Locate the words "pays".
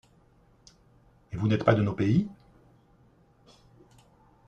1.93-2.27